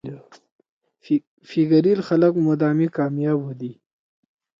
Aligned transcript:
پھیگرئیل 1.47 1.99
خلق 2.07 2.33
مدامی 2.47 2.87
کامیاب 2.97 3.39
ہودی۔ 3.45 3.71